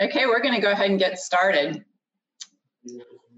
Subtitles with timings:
[0.00, 1.84] Okay, we're going to go ahead and get started.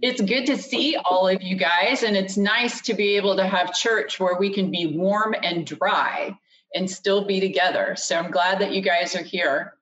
[0.01, 3.47] It's good to see all of you guys, and it's nice to be able to
[3.47, 6.37] have church where we can be warm and dry
[6.75, 7.95] and still be together.
[7.97, 9.75] So I'm glad that you guys are here.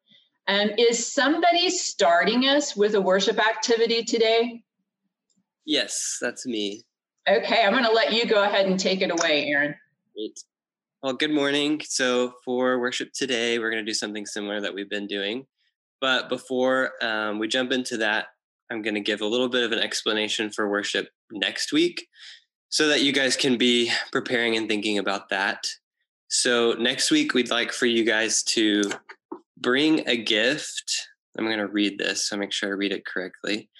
[0.46, 4.62] And um, is somebody starting us with a worship activity today?
[5.64, 6.82] Yes, that's me.
[7.26, 9.74] Okay, I'm going to let you go ahead and take it away, Aaron.
[10.14, 10.38] Great.
[11.02, 11.80] Well, good morning.
[11.84, 15.46] So, for worship today, we're going to do something similar that we've been doing.
[16.04, 18.26] But before um, we jump into that,
[18.70, 22.08] I'm going to give a little bit of an explanation for worship next week
[22.68, 25.66] so that you guys can be preparing and thinking about that.
[26.28, 28.82] So, next week, we'd like for you guys to
[29.56, 31.08] bring a gift.
[31.38, 33.70] I'm going to read this, so make sure I read it correctly.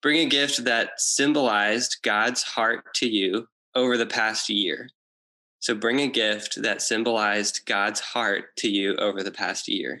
[0.00, 4.88] Bring a gift that symbolized God's heart to you over the past year.
[5.60, 10.00] So, bring a gift that symbolized God's heart to you over the past year.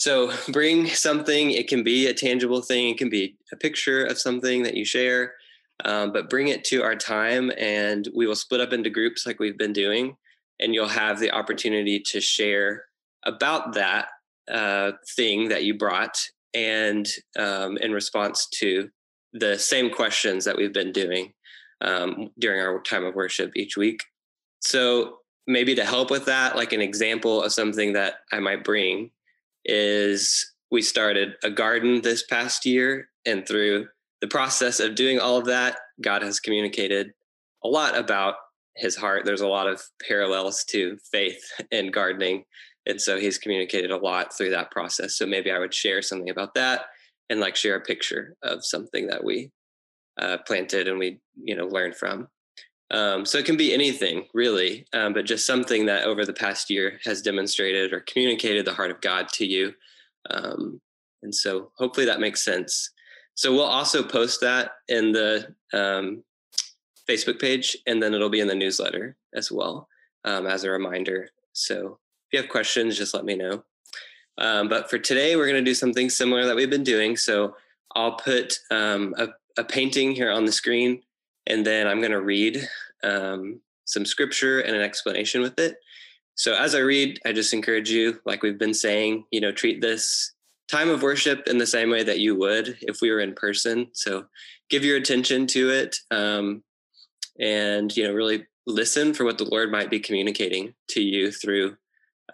[0.00, 1.50] So bring something.
[1.50, 2.88] It can be a tangible thing.
[2.88, 5.34] It can be a picture of something that you share,
[5.84, 9.38] um, but bring it to our time, and we will split up into groups like
[9.38, 10.16] we've been doing,
[10.58, 12.84] and you'll have the opportunity to share
[13.24, 14.08] about that
[14.50, 16.18] uh, thing that you brought,
[16.54, 17.06] and
[17.38, 18.88] um, in response to
[19.34, 21.34] the same questions that we've been doing
[21.82, 24.02] um, during our time of worship each week.
[24.60, 29.10] So maybe to help with that, like an example of something that I might bring
[29.64, 33.86] is we started a garden this past year and through
[34.20, 37.10] the process of doing all of that god has communicated
[37.64, 38.34] a lot about
[38.76, 39.24] his heart.
[39.24, 42.44] There's a lot of parallels to faith and gardening
[42.86, 45.16] and so he's communicated a lot through that process.
[45.16, 46.86] So maybe i would share something about that
[47.28, 49.50] and like share a picture of something that we
[50.20, 52.28] uh, planted and we you know learned from
[52.90, 56.70] um, so it can be anything really, um, but just something that over the past
[56.70, 59.72] year has demonstrated or communicated the heart of God to you.
[60.28, 60.80] Um,
[61.22, 62.90] and so hopefully that makes sense.
[63.34, 66.24] So we'll also post that in the um,
[67.08, 69.88] Facebook page, and then it'll be in the newsletter as well
[70.24, 71.30] um, as a reminder.
[71.52, 73.62] So if you have questions, just let me know.
[74.38, 77.16] Um, but for today, we're going to do something similar that we've been doing.
[77.16, 77.56] So
[77.94, 81.02] I'll put a, a painting here on the screen
[81.50, 82.66] and then I'm going to read
[83.02, 85.76] um, some scripture and an explanation with it.
[86.36, 89.80] So as I read, I just encourage you, like we've been saying, you know, treat
[89.80, 90.32] this
[90.70, 93.88] time of worship in the same way that you would if we were in person.
[93.92, 94.26] So
[94.70, 96.62] give your attention to it, um,
[97.38, 101.76] and you know, really listen for what the Lord might be communicating to you through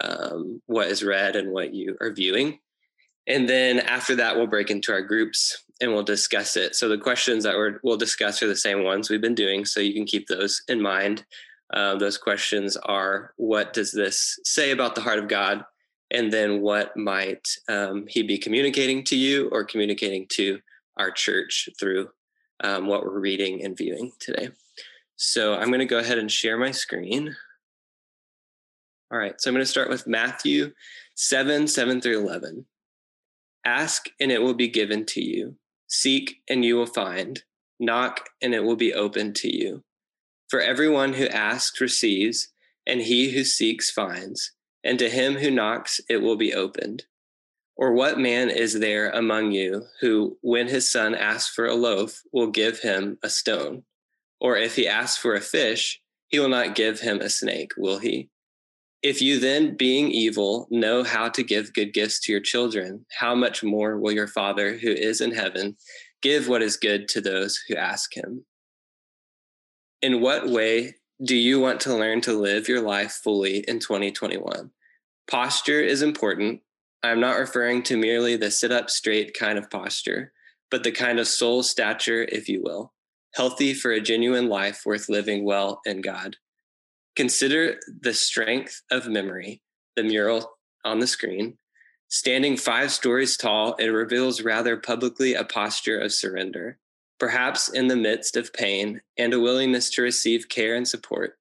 [0.01, 2.59] um, what is read and what you are viewing.
[3.27, 6.75] And then after that, we'll break into our groups and we'll discuss it.
[6.75, 9.65] So the questions that we will discuss are the same ones we've been doing.
[9.65, 11.25] So you can keep those in mind.
[11.73, 15.65] Uh, those questions are what does this say about the heart of God?
[16.11, 20.61] And then what might um, he be communicating to you or communicating to
[20.97, 22.09] our church through
[22.63, 24.51] um, what we're reading and viewing today?
[25.17, 27.35] So I'm going to go ahead and share my screen.
[29.11, 30.73] All right, so I'm going to start with Matthew
[31.15, 32.67] 7 7 through 11.
[33.65, 35.57] Ask and it will be given to you.
[35.89, 37.43] Seek and you will find.
[37.79, 39.85] Knock and it will be opened to you.
[40.49, 42.49] For everyone who asks receives,
[42.87, 44.53] and he who seeks finds,
[44.85, 47.05] and to him who knocks it will be opened.
[47.77, 52.23] Or what man is there among you who, when his son asks for a loaf,
[52.33, 53.83] will give him a stone?
[54.41, 57.99] Or if he asks for a fish, he will not give him a snake, will
[57.99, 58.31] he?
[59.07, 63.37] If you then, being evil, know how to give good gifts to your children, how
[63.37, 65.77] much more will your Father who is in heaven
[66.23, 68.45] give what is good to those who ask him?
[70.03, 74.73] In what way do you want to learn to live your life fully in 2021?
[75.31, 76.63] Posture is important.
[77.05, 80.33] I'm not referring to merely the sit up straight kind of posture,
[80.69, 82.93] but the kind of soul stature, if you will,
[83.37, 86.35] healthy for a genuine life worth living well in God.
[87.17, 89.63] Consider the strength of memory,
[89.97, 91.57] the mural on the screen.
[92.09, 96.79] Standing five stories tall, it reveals rather publicly a posture of surrender,
[97.19, 101.39] perhaps in the midst of pain and a willingness to receive care and support.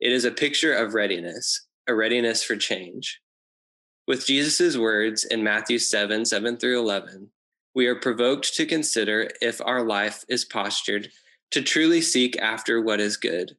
[0.00, 3.20] It is a picture of readiness, a readiness for change.
[4.06, 7.30] With Jesus' words in Matthew 7 7 through 11,
[7.74, 11.08] we are provoked to consider if our life is postured
[11.52, 13.56] to truly seek after what is good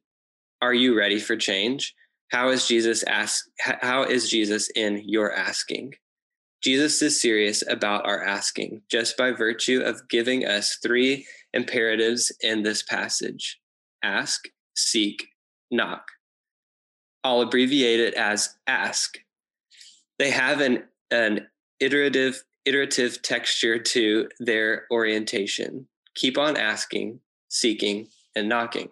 [0.60, 1.94] are you ready for change?
[2.30, 5.94] How is Jesus ask how is Jesus in your asking?
[6.62, 12.62] Jesus is serious about our asking just by virtue of giving us three imperatives in
[12.62, 13.60] this passage.
[14.02, 15.28] Ask, seek,
[15.70, 16.04] knock.
[17.22, 19.18] I'll abbreviate it as ask.
[20.18, 21.46] They have an, an
[21.80, 25.88] iterative iterative texture to their orientation.
[26.14, 28.90] Keep on asking, seeking, and knocking.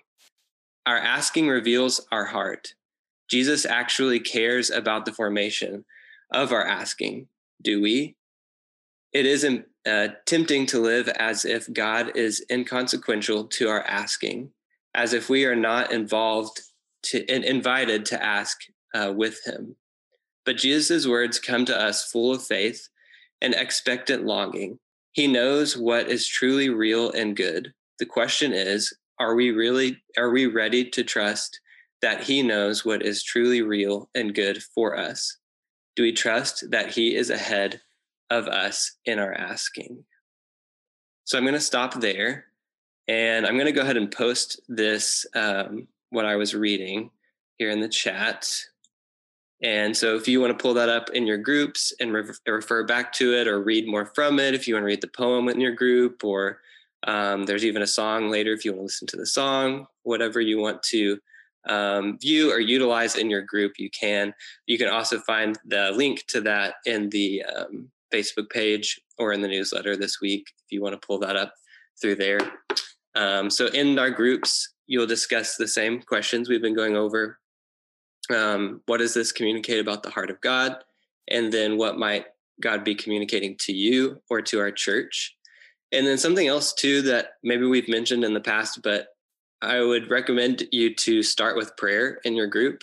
[0.86, 2.74] Our asking reveals our heart.
[3.28, 5.84] Jesus actually cares about the formation
[6.30, 7.26] of our asking.
[7.60, 8.14] Do we?
[9.12, 9.44] It is
[9.86, 14.50] uh, tempting to live as if God is inconsequential to our asking,
[14.94, 16.60] as if we are not involved
[17.04, 18.58] to, and invited to ask
[18.94, 19.74] uh, with Him.
[20.44, 22.88] But Jesus' words come to us full of faith
[23.40, 24.78] and expectant longing.
[25.12, 27.72] He knows what is truly real and good.
[27.98, 31.60] The question is, are we really are we ready to trust
[32.02, 35.38] that he knows what is truly real and good for us?
[35.94, 37.80] Do we trust that he is ahead
[38.30, 40.04] of us in our asking?
[41.24, 42.44] So I'm going to stop there
[43.08, 47.10] and I'm going to go ahead and post this, um, what I was reading
[47.58, 48.48] here in the chat.
[49.62, 52.84] And so if you want to pull that up in your groups and re- refer
[52.84, 55.48] back to it or read more from it, if you want to read the poem
[55.48, 56.60] in your group, or
[57.06, 60.40] um, there's even a song later if you want to listen to the song, whatever
[60.40, 61.18] you want to
[61.68, 64.34] um, view or utilize in your group, you can.
[64.66, 69.40] You can also find the link to that in the um, Facebook page or in
[69.40, 71.54] the newsletter this week if you want to pull that up
[72.00, 72.40] through there.
[73.14, 77.38] Um, so in our groups, you'll discuss the same questions we've been going over.
[78.34, 80.76] Um, what does this communicate about the heart of God?
[81.28, 82.26] And then what might
[82.60, 85.35] God be communicating to you or to our church?
[85.92, 89.08] And then something else too that maybe we've mentioned in the past, but
[89.62, 92.82] I would recommend you to start with prayer in your group.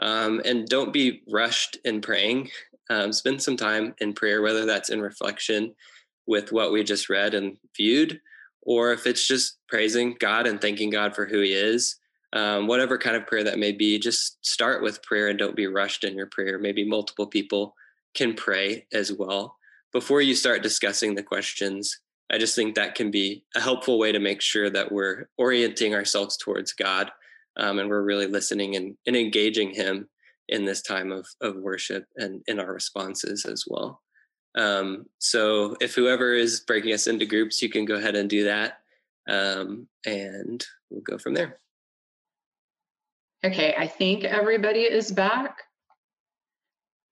[0.00, 2.50] Um, and don't be rushed in praying.
[2.90, 5.74] Um, spend some time in prayer, whether that's in reflection
[6.26, 8.20] with what we just read and viewed,
[8.62, 11.96] or if it's just praising God and thanking God for who He is.
[12.34, 15.66] Um, whatever kind of prayer that may be, just start with prayer and don't be
[15.66, 16.58] rushed in your prayer.
[16.58, 17.74] Maybe multiple people
[18.14, 19.56] can pray as well
[19.92, 21.98] before you start discussing the questions
[22.30, 25.94] I just think that can be a helpful way to make sure that we're orienting
[25.94, 27.10] ourselves towards God
[27.56, 30.08] um, and we're really listening and, and engaging Him
[30.48, 34.02] in this time of, of worship and in our responses as well.
[34.56, 38.44] Um, so if whoever is breaking us into groups, you can go ahead and do
[38.44, 38.78] that.
[39.28, 41.60] Um, and we'll go from there.
[43.44, 45.58] Okay, I think everybody is back.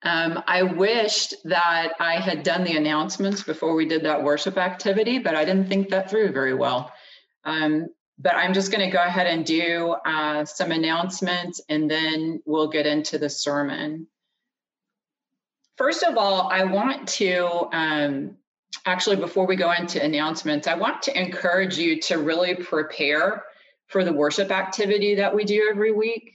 [0.03, 5.19] Um, I wished that I had done the announcements before we did that worship activity,
[5.19, 6.93] but I didn't think that through very well.
[7.45, 7.89] Um,
[8.19, 12.69] but I'm just going to go ahead and do uh, some announcements and then we'll
[12.69, 14.07] get into the sermon.
[15.77, 18.37] First of all, I want to um,
[18.87, 23.45] actually, before we go into announcements, I want to encourage you to really prepare
[23.89, 26.33] for the worship activity that we do every week.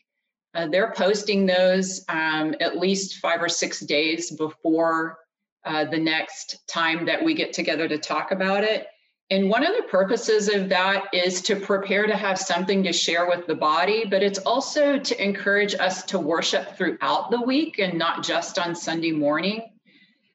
[0.54, 5.18] Uh, they're posting those um, at least five or six days before
[5.66, 8.88] uh, the next time that we get together to talk about it.
[9.30, 13.30] And one of the purposes of that is to prepare to have something to share
[13.30, 17.98] with the body, but it's also to encourage us to worship throughout the week and
[17.98, 19.72] not just on Sunday morning.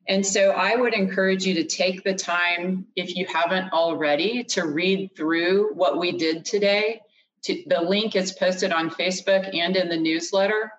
[0.09, 4.67] And so I would encourage you to take the time, if you haven't already, to
[4.67, 7.03] read through what we did today
[7.47, 10.73] to, the link is posted on Facebook and in the newsletter.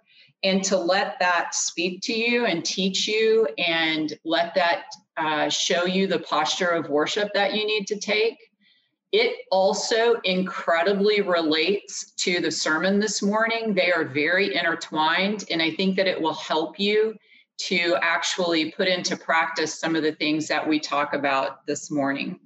[0.43, 4.83] And to let that speak to you and teach you and let that
[5.17, 8.37] uh, show you the posture of worship that you need to take.
[9.11, 13.73] It also incredibly relates to the sermon this morning.
[13.73, 17.15] They are very intertwined, and I think that it will help you
[17.59, 22.39] to actually put into practice some of the things that we talk about this morning.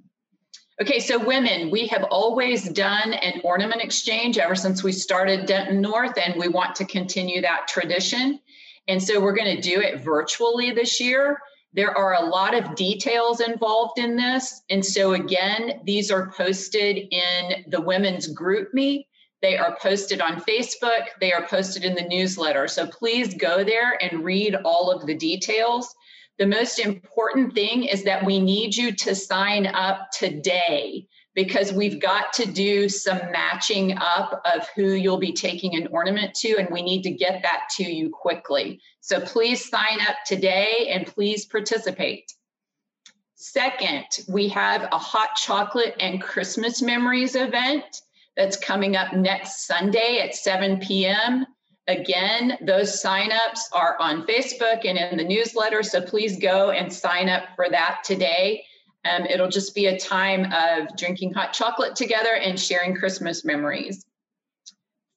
[0.80, 5.82] Okay, so women, we have always done an ornament exchange ever since we started Denton
[5.82, 8.40] North, and we want to continue that tradition.
[8.88, 11.38] And so we're going to do it virtually this year.
[11.74, 14.62] There are a lot of details involved in this.
[14.70, 19.04] And so, again, these are posted in the women's GroupMe.
[19.42, 21.06] They are posted on Facebook.
[21.20, 22.66] They are posted in the newsletter.
[22.66, 25.94] So please go there and read all of the details.
[26.38, 32.00] The most important thing is that we need you to sign up today because we've
[32.00, 36.68] got to do some matching up of who you'll be taking an ornament to, and
[36.70, 38.80] we need to get that to you quickly.
[39.00, 42.32] So please sign up today and please participate.
[43.34, 48.02] Second, we have a hot chocolate and Christmas memories event
[48.36, 51.46] that's coming up next Sunday at 7 p.m.
[51.88, 57.28] Again, those signups are on Facebook and in the newsletter, so please go and sign
[57.28, 58.64] up for that today.
[59.04, 64.06] Um, it'll just be a time of drinking hot chocolate together and sharing Christmas memories.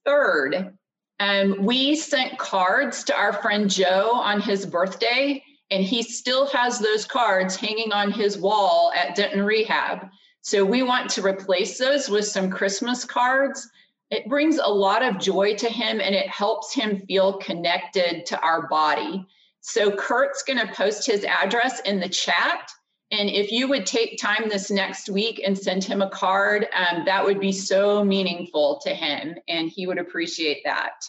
[0.05, 0.75] Third,
[1.19, 6.79] um, we sent cards to our friend Joe on his birthday, And he still has
[6.79, 10.07] those cards hanging on his wall at Denton Rehab.
[10.41, 13.67] So we want to replace those with some Christmas cards.
[14.11, 18.39] It brings a lot of joy to him and it helps him feel connected to
[18.39, 19.25] our body.
[19.61, 22.69] So Kurt's going to post his address in the chat.
[23.11, 27.05] And if you would take time this next week and send him a card, um,
[27.05, 31.03] that would be so meaningful to him and he would appreciate that.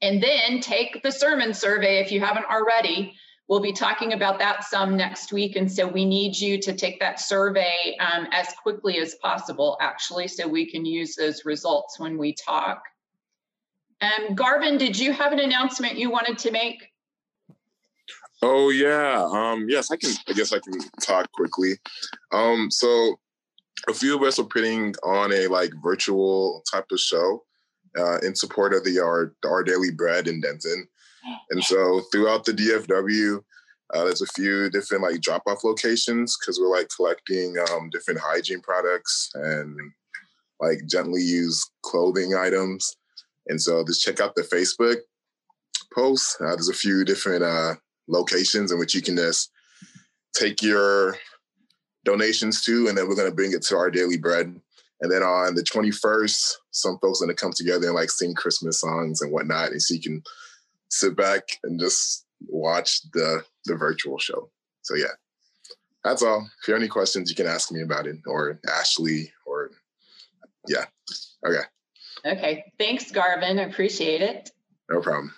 [0.00, 3.14] And then take the sermon survey if you haven't already.
[3.48, 5.56] We'll be talking about that some next week.
[5.56, 10.28] And so we need you to take that survey um, as quickly as possible, actually,
[10.28, 12.82] so we can use those results when we talk.
[14.00, 16.92] Um, Garvin, did you have an announcement you wanted to make?
[18.42, 19.24] Oh yeah.
[19.30, 20.10] Um, yes, I can.
[20.28, 21.74] I guess I can talk quickly.
[22.32, 23.20] Um, so
[23.88, 27.44] a few of us are putting on a like virtual type of show
[27.96, 30.88] uh, in support of the our, our daily bread in Denton.
[31.50, 33.42] And so throughout the DFW,
[33.94, 38.20] uh, there's a few different like drop off locations because we're like collecting um, different
[38.20, 39.76] hygiene products and
[40.60, 42.96] like gently used clothing items.
[43.48, 44.96] And so just check out the Facebook
[45.94, 46.36] post.
[46.40, 47.74] Uh, there's a few different uh,
[48.08, 49.50] locations in which you can just
[50.34, 51.16] take your
[52.04, 54.58] donations to, and then we're going to bring it to our daily bread.
[55.00, 58.34] And then on the 21st, some folks are going to come together and like sing
[58.34, 59.72] Christmas songs and whatnot.
[59.72, 60.22] And so you can
[60.92, 64.50] sit back and just watch the the virtual show.
[64.82, 65.14] So yeah,
[66.04, 66.46] that's all.
[66.60, 69.70] If you have any questions, you can ask me about it or Ashley or
[70.68, 70.84] yeah.
[71.46, 71.64] Okay.
[72.24, 72.64] Okay.
[72.78, 73.58] Thanks, Garvin.
[73.58, 74.50] I appreciate it.
[74.90, 75.34] No problem.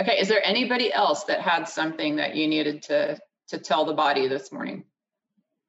[0.00, 0.18] Okay.
[0.18, 4.26] Is there anybody else that had something that you needed to to tell the body
[4.26, 4.84] this morning?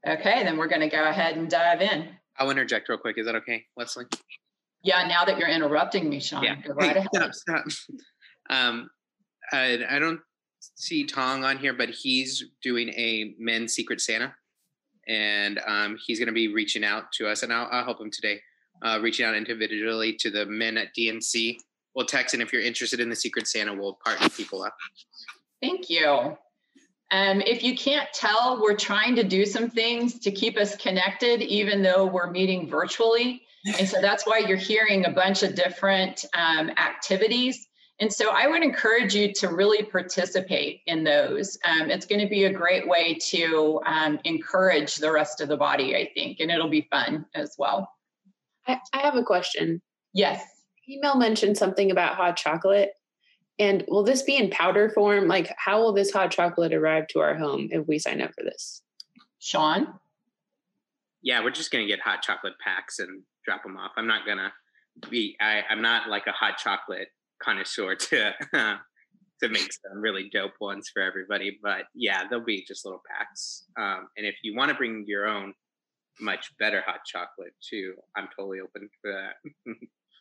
[0.05, 2.10] Okay, then we're going to go ahead and dive in.
[2.38, 3.17] I'll interject real quick.
[3.17, 4.05] Is that okay, Leslie?
[4.83, 5.07] Yeah.
[5.07, 6.55] Now that you're interrupting me, Sean, Yeah.
[6.62, 7.10] go right Hey, ahead.
[7.33, 7.65] stop, stop.
[8.50, 8.89] Um,
[9.51, 10.19] I, I don't
[10.75, 14.33] see Tong on here, but he's doing a men's Secret Santa,
[15.07, 18.12] and um, he's going to be reaching out to us, and I'll, I'll help him
[18.12, 18.39] today.
[18.81, 21.57] Uh, reaching out individually to the men at DNC.
[21.95, 24.75] We'll text, and if you're interested in the Secret Santa, we'll partner people up.
[25.62, 26.35] Thank you.
[27.12, 31.41] Um, if you can't tell, we're trying to do some things to keep us connected,
[31.43, 33.43] even though we're meeting virtually.
[33.77, 37.67] And so that's why you're hearing a bunch of different um, activities.
[38.00, 41.57] And so I would encourage you to really participate in those.
[41.63, 45.57] Um, it's going to be a great way to um, encourage the rest of the
[45.57, 47.89] body, I think, and it'll be fun as well.
[48.67, 49.81] I, I have a question.
[50.13, 50.43] Yes.
[50.89, 52.91] Email mentioned something about hot chocolate.
[53.59, 55.27] And will this be in powder form?
[55.27, 58.43] Like, how will this hot chocolate arrive to our home if we sign up for
[58.43, 58.81] this?
[59.38, 60.00] Sean?
[61.21, 63.91] Yeah, we're just going to get hot chocolate packs and drop them off.
[63.95, 64.51] I'm not going to
[65.09, 67.09] be, I, I'm not like a hot chocolate
[67.43, 71.59] connoisseur to, to make some really dope ones for everybody.
[71.62, 73.65] But yeah, they'll be just little packs.
[73.77, 75.53] Um, and if you want to bring your own
[76.19, 79.73] much better hot chocolate too, I'm totally open for that.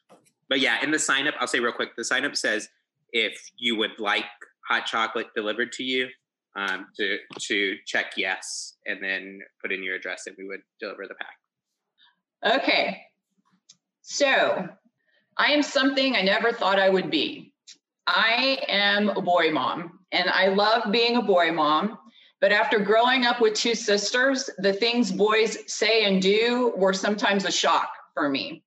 [0.48, 2.68] but yeah, in the sign up, I'll say real quick the sign up says
[3.12, 4.24] if you would like
[4.68, 6.08] hot chocolate delivered to you,
[6.56, 11.06] um, to to check yes and then put in your address and we would deliver
[11.06, 12.60] the pack.
[12.62, 13.00] Okay.
[14.02, 14.68] So
[15.36, 17.52] I am something I never thought I would be.
[18.06, 21.98] I am a boy mom and I love being a boy mom.
[22.40, 27.44] But after growing up with two sisters, the things boys say and do were sometimes
[27.44, 28.64] a shock for me.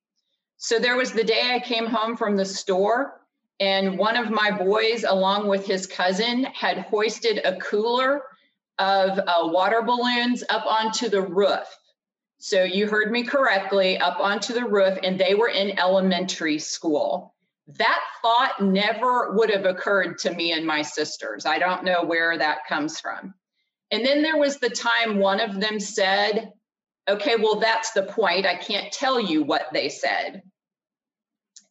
[0.56, 3.20] So there was the day I came home from the store,
[3.60, 8.22] and one of my boys, along with his cousin, had hoisted a cooler
[8.78, 11.66] of uh, water balloons up onto the roof.
[12.46, 17.34] So you heard me correctly, up onto the roof, and they were in elementary school.
[17.66, 21.44] That thought never would have occurred to me and my sisters.
[21.44, 23.34] I don't know where that comes from.
[23.90, 26.52] And then there was the time one of them said,
[27.10, 28.46] Okay, well, that's the point.
[28.46, 30.44] I can't tell you what they said.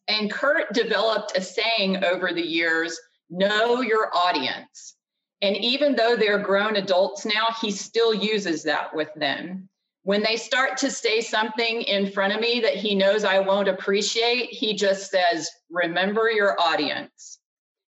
[0.08, 4.94] And Kurt developed a saying over the years know your audience.
[5.40, 9.70] And even though they're grown adults now, he still uses that with them.
[10.06, 13.66] When they start to say something in front of me that he knows I won't
[13.66, 17.40] appreciate, he just says, Remember your audience.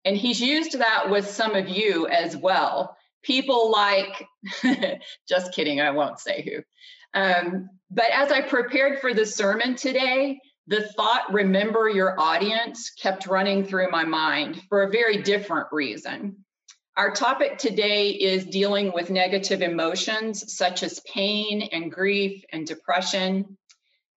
[0.04, 2.99] And he's used that with some of you as well.
[3.23, 4.26] People like,
[5.26, 7.19] just kidding, I won't say who.
[7.19, 13.26] Um, but as I prepared for the sermon today, the thought, remember your audience, kept
[13.26, 16.45] running through my mind for a very different reason.
[16.94, 23.56] Our topic today is dealing with negative emotions such as pain and grief and depression.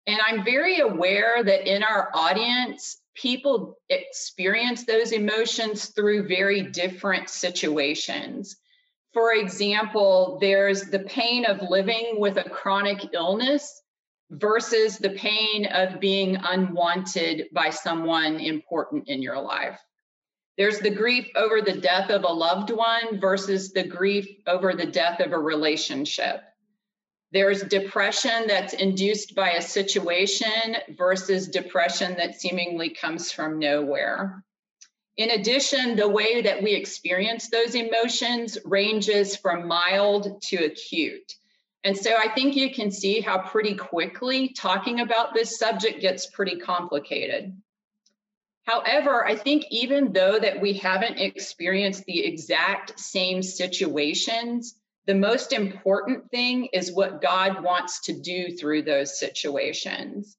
[0.07, 7.29] And I'm very aware that in our audience, people experience those emotions through very different
[7.29, 8.57] situations.
[9.13, 13.83] For example, there's the pain of living with a chronic illness
[14.31, 19.79] versus the pain of being unwanted by someone important in your life.
[20.57, 24.86] There's the grief over the death of a loved one versus the grief over the
[24.86, 26.41] death of a relationship.
[27.31, 34.43] There's depression that's induced by a situation versus depression that seemingly comes from nowhere.
[35.17, 41.33] In addition, the way that we experience those emotions ranges from mild to acute.
[41.83, 46.27] And so I think you can see how pretty quickly talking about this subject gets
[46.27, 47.60] pretty complicated.
[48.63, 55.51] However, I think even though that we haven't experienced the exact same situations, the most
[55.51, 60.38] important thing is what God wants to do through those situations.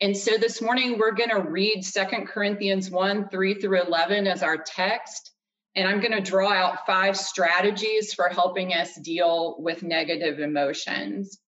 [0.00, 4.42] And so this morning we're going to read Second Corinthians 1 3 through 11 as
[4.44, 5.32] our text.
[5.74, 11.40] And I'm going to draw out five strategies for helping us deal with negative emotions.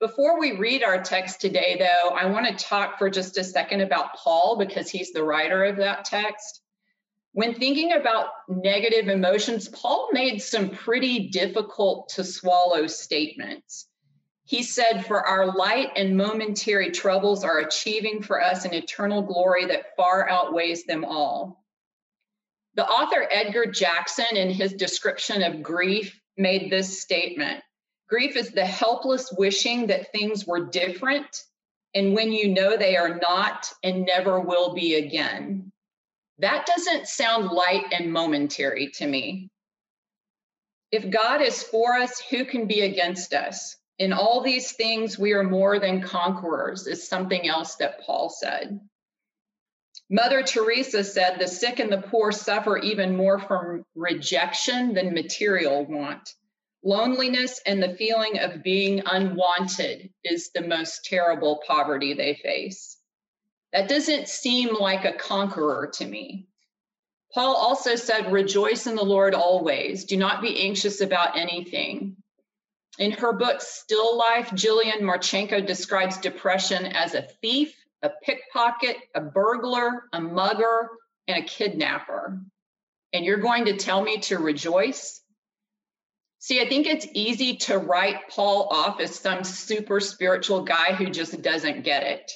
[0.00, 3.82] Before we read our text today, though, I want to talk for just a second
[3.82, 6.62] about Paul because he's the writer of that text.
[7.32, 13.88] When thinking about negative emotions, Paul made some pretty difficult to swallow statements.
[14.44, 19.66] He said, For our light and momentary troubles are achieving for us an eternal glory
[19.66, 21.62] that far outweighs them all.
[22.74, 27.62] The author Edgar Jackson, in his description of grief, made this statement
[28.10, 31.44] Grief is the helpless wishing that things were different,
[31.94, 35.70] and when you know they are not and never will be again.
[36.38, 39.48] That doesn't sound light and momentary to me.
[40.90, 43.76] If God is for us, who can be against us?
[44.00, 48.80] In all these things, we are more than conquerors, is something else that Paul said.
[50.08, 55.84] Mother Teresa said the sick and the poor suffer even more from rejection than material
[55.86, 56.34] want.
[56.82, 62.96] Loneliness and the feeling of being unwanted is the most terrible poverty they face.
[63.72, 66.48] That doesn't seem like a conqueror to me.
[67.34, 70.04] Paul also said, Rejoice in the Lord always.
[70.04, 72.16] Do not be anxious about anything.
[72.98, 79.20] In her book, Still Life, Jillian Marchenko describes depression as a thief, a pickpocket, a
[79.20, 80.88] burglar, a mugger,
[81.28, 82.40] and a kidnapper.
[83.12, 85.19] And you're going to tell me to rejoice?
[86.42, 91.10] See, I think it's easy to write Paul off as some super spiritual guy who
[91.10, 92.32] just doesn't get it.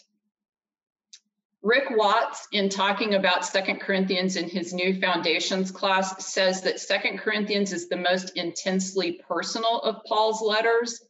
[1.64, 7.20] Rikk Watts, in talking about Second Corinthians in his new foundations class, says that Second
[7.20, 11.02] Corinthians is the most intensely personal of Paul's letters,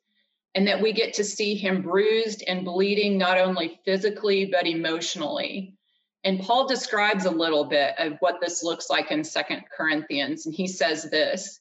[0.55, 5.75] and that we get to see him bruised and bleeding not only physically, but emotionally.
[6.23, 10.55] And Paul describes a little bit of what this looks like in Second Corinthians, and
[10.55, 11.59] he says this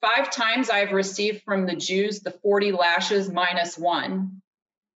[0.00, 4.42] Five times I've received from the Jews the 40 lashes minus one.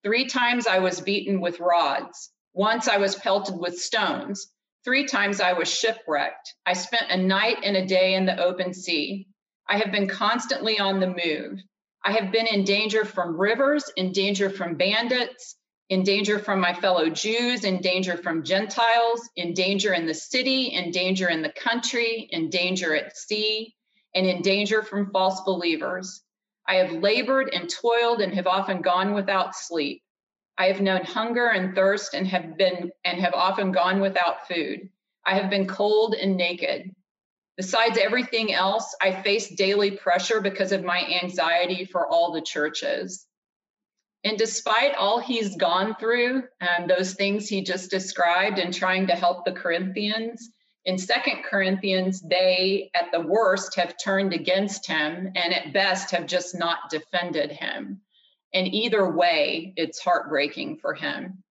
[0.03, 2.31] Three times I was beaten with rods.
[2.55, 4.51] Once I was pelted with stones.
[4.85, 6.55] Three times I was shipwrecked.
[6.65, 9.27] I spent a night and a day in the open sea.
[9.69, 11.61] I have been constantly on the move.
[12.05, 15.57] I have been in danger from rivers, in danger from bandits,
[15.89, 20.67] in danger from my fellow Jews, in danger from Gentiles, in danger in the city,
[20.67, 23.76] in danger in the country, in danger at sea,
[24.17, 26.23] and in danger from false believers.
[26.67, 30.03] I have labored and toiled and have often gone without sleep.
[30.59, 34.89] I have known hunger and thirst and have been and have often gone without food.
[35.25, 36.95] I have been cold and naked.
[37.59, 43.27] Besides everything else, I face daily pressure because of my anxiety for all the churches.
[44.25, 49.15] And despite all he's gone through, and those things he just described, and trying to
[49.15, 50.51] help the Corinthians,
[50.87, 56.27] in Second Corinthians, they at the worst have turned against him and at best have
[56.27, 58.01] just not defended him.
[58.55, 61.43] And either way, it's heartbreaking for him.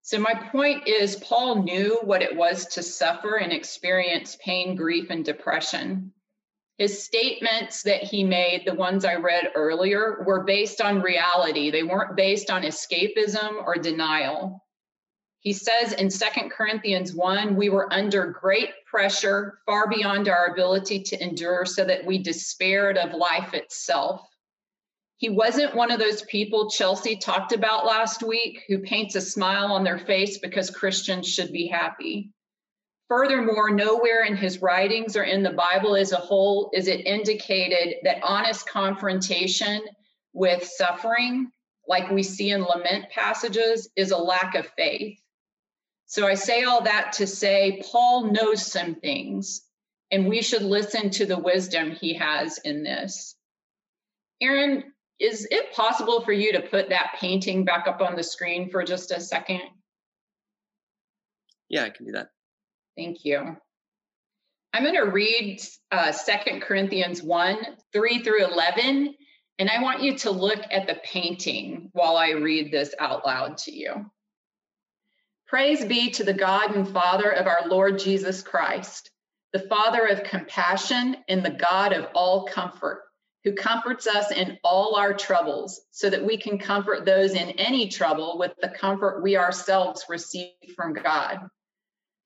[0.00, 5.10] So, my point is, Paul knew what it was to suffer and experience pain, grief,
[5.10, 6.12] and depression.
[6.78, 11.70] His statements that he made, the ones I read earlier, were based on reality.
[11.70, 14.61] They weren't based on escapism or denial.
[15.42, 21.02] He says in Second Corinthians 1, we were under great pressure, far beyond our ability
[21.02, 24.24] to endure, so that we despaired of life itself.
[25.16, 29.72] He wasn't one of those people Chelsea talked about last week who paints a smile
[29.72, 32.30] on their face because Christians should be happy.
[33.08, 37.96] Furthermore, nowhere in his writings or in the Bible as a whole is it indicated
[38.04, 39.82] that honest confrontation
[40.32, 41.50] with suffering,
[41.88, 45.18] like we see in lament passages, is a lack of faith.
[46.12, 49.62] So I say all that to say Paul knows some things,
[50.10, 53.34] and we should listen to the wisdom he has in this.
[54.42, 58.68] Aaron, is it possible for you to put that painting back up on the screen
[58.68, 59.62] for just a second?
[61.70, 62.28] Yeah, I can do that.
[62.94, 63.56] Thank you.
[64.74, 67.56] I'm going to read uh, 2 Corinthians 1
[67.90, 69.14] 3 through 11,
[69.58, 73.56] and I want you to look at the painting while I read this out loud
[73.56, 74.10] to you.
[75.52, 79.10] Praise be to the God and Father of our Lord Jesus Christ,
[79.52, 83.02] the Father of compassion and the God of all comfort,
[83.44, 87.90] who comforts us in all our troubles, so that we can comfort those in any
[87.90, 91.40] trouble with the comfort we ourselves receive from God.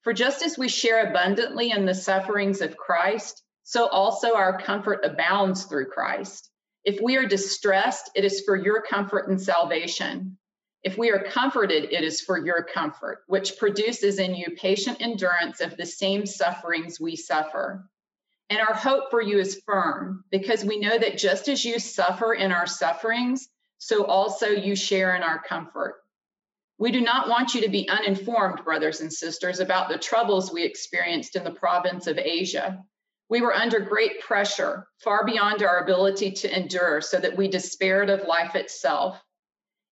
[0.03, 5.03] For just as we share abundantly in the sufferings of Christ, so also our comfort
[5.03, 6.49] abounds through Christ.
[6.85, 10.37] If we are distressed, it is for your comfort and salvation.
[10.87, 15.59] If we are comforted, it is for your comfort, which produces in you patient endurance
[15.59, 17.89] of the same sufferings we suffer.
[18.49, 22.33] And our hope for you is firm, because we know that just as you suffer
[22.35, 25.95] in our sufferings, so also you share in our comfort.
[26.77, 30.63] We do not want you to be uninformed, brothers and sisters, about the troubles we
[30.63, 32.81] experienced in the province of Asia.
[33.27, 38.09] We were under great pressure, far beyond our ability to endure, so that we despaired
[38.09, 39.21] of life itself.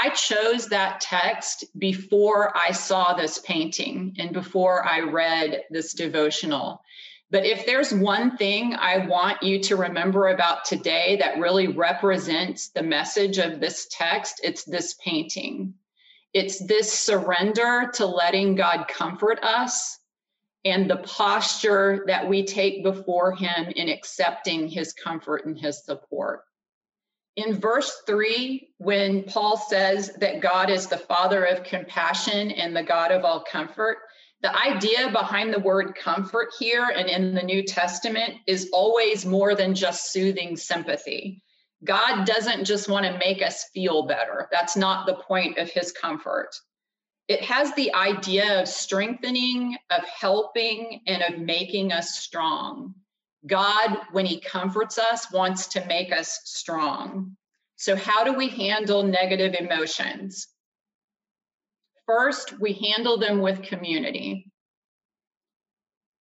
[0.00, 6.84] I chose that text before I saw this painting and before I read this devotional.
[7.32, 12.68] But if there's one thing I want you to remember about today that really represents
[12.68, 15.74] the message of this text, it's this painting.
[16.32, 19.98] It's this surrender to letting God comfort us
[20.64, 26.44] and the posture that we take before Him in accepting His comfort and His support.
[27.38, 32.82] In verse three, when Paul says that God is the Father of compassion and the
[32.82, 33.98] God of all comfort,
[34.42, 39.54] the idea behind the word comfort here and in the New Testament is always more
[39.54, 41.40] than just soothing sympathy.
[41.84, 44.48] God doesn't just want to make us feel better.
[44.50, 46.50] That's not the point of his comfort.
[47.28, 52.96] It has the idea of strengthening, of helping, and of making us strong.
[53.46, 57.36] God, when he comforts us, wants to make us strong.
[57.76, 60.48] So, how do we handle negative emotions?
[62.06, 64.50] First, we handle them with community.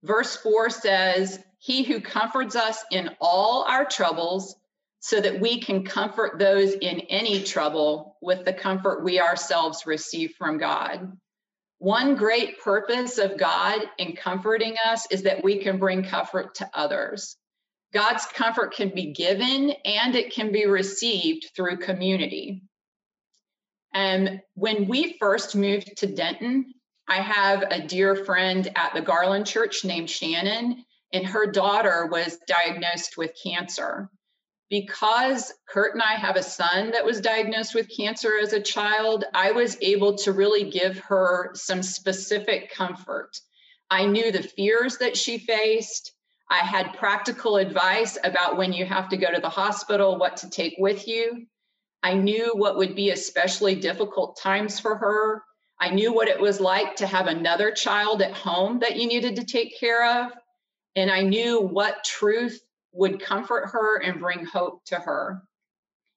[0.03, 4.55] Verse 4 says, He who comforts us in all our troubles
[4.99, 10.33] so that we can comfort those in any trouble with the comfort we ourselves receive
[10.37, 11.17] from God.
[11.79, 16.69] One great purpose of God in comforting us is that we can bring comfort to
[16.73, 17.37] others.
[17.93, 22.63] God's comfort can be given and it can be received through community.
[23.93, 26.73] And when we first moved to Denton,
[27.07, 32.37] I have a dear friend at the Garland Church named Shannon, and her daughter was
[32.47, 34.09] diagnosed with cancer
[34.69, 39.23] because Kurt and I have a son that was diagnosed with cancer as a child,
[39.33, 43.39] I was able to really give her some specific comfort.
[43.89, 46.11] I knew the fears that she faced.
[46.49, 50.49] I had practical advice about when you have to go to the hospital, what to
[50.49, 51.47] take with you.
[52.03, 55.43] I knew what would be especially difficult times for her.
[55.79, 59.35] I knew what it was like to have another child at home that you needed
[59.37, 60.31] to take care of.
[60.95, 62.59] And I knew what truth
[62.93, 65.43] would comfort her and bring hope to her.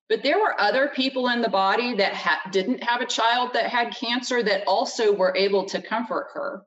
[0.08, 3.70] But there were other people in the body that ha- didn't have a child that
[3.70, 6.64] had cancer that also were able to comfort her.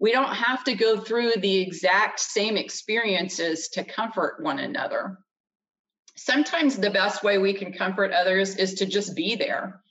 [0.00, 5.18] We don't have to go through the exact same experiences to comfort one another.
[6.16, 9.82] Sometimes the best way we can comfort others is to just be there.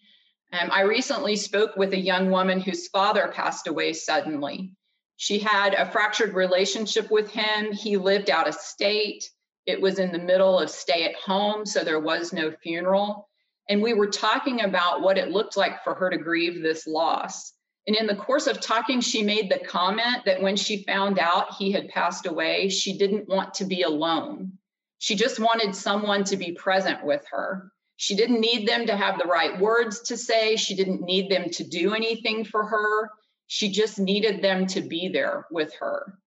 [0.51, 4.73] Um, I recently spoke with a young woman whose father passed away suddenly.
[5.15, 7.71] She had a fractured relationship with him.
[7.71, 9.29] He lived out of state.
[9.69, 13.29] It was in the middle of stay at home, so there was no funeral.
[13.69, 17.53] And we were talking about what it looked like for her to grieve this loss.
[17.85, 21.53] And in the course of talking, she made the comment that when she found out
[21.53, 24.53] he had passed away, she didn't want to be alone.
[24.97, 27.71] She just wanted someone to be present with her.
[27.97, 30.55] She didn't need them to have the right words to say.
[30.55, 33.11] She didn't need them to do anything for her.
[33.45, 36.17] She just needed them to be there with her.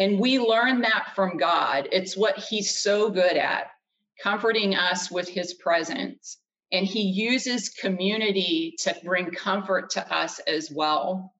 [0.00, 1.88] And we learn that from God.
[1.92, 3.70] It's what he's so good at.
[4.22, 6.38] comforting us with his presence.
[6.72, 11.34] And he uses community to bring comfort to us as well.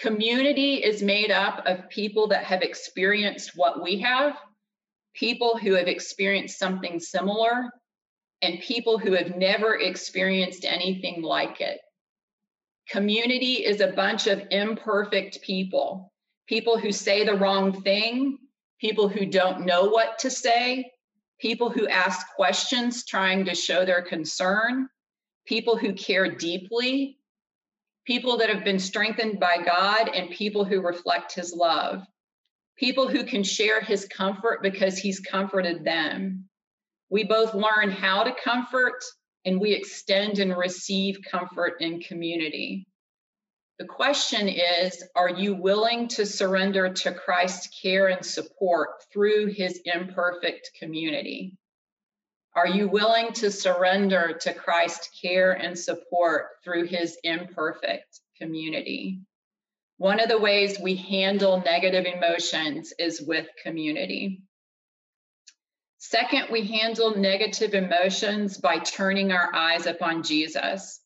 [0.00, 4.36] Community is made up of people that have experienced what we have,
[5.14, 7.70] people who have experienced something similar,
[8.42, 11.80] and people who have never experienced anything like it.
[12.90, 16.12] Community is a bunch of imperfect people,
[16.48, 18.38] people who say the wrong thing,
[18.80, 20.90] people who don't know what to say,
[21.38, 24.88] people who ask questions trying to show their concern,
[25.46, 27.18] people who care deeply,
[28.06, 32.02] people that have been strengthened by God, and people who reflect his love,
[32.76, 36.48] people who can share his comfort because he's comforted them.
[37.10, 39.02] We both learn how to comfort
[39.44, 42.86] and we extend and receive comfort in community.
[43.78, 49.80] The question is Are you willing to surrender to Christ's care and support through his
[49.84, 51.56] imperfect community?
[52.56, 59.20] Are you willing to surrender to Christ's care and support through his imperfect community?
[59.98, 64.42] One of the ways we handle negative emotions is with community.
[65.98, 71.00] Second, we handle negative emotions by turning our eyes upon Jesus.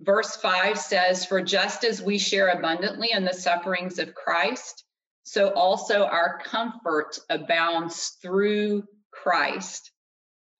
[0.00, 4.84] Verse 5 says, For just as we share abundantly in the sufferings of Christ,
[5.24, 9.92] so also our comfort abounds through Christ.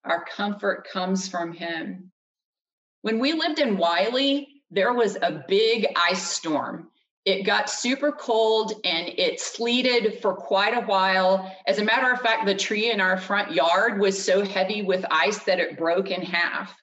[0.05, 2.13] Our comfort comes from Him.
[3.01, 6.91] When we lived in Wylie, there was a big ice storm.
[7.25, 11.55] It got super cold and it sleeted for quite a while.
[11.67, 15.05] As a matter of fact, the tree in our front yard was so heavy with
[15.11, 16.75] ice that it broke in half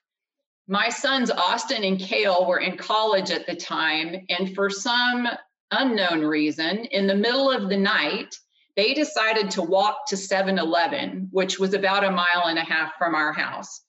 [0.68, 5.26] my sons Austin and Kale were in college at the time, and for some
[5.70, 8.34] unknown reason, in the middle of the night,
[8.76, 12.92] they decided to walk to 7 Eleven, which was about a mile and a half
[12.98, 13.82] from our house.